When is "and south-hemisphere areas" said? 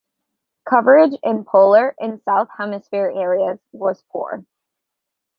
1.99-3.59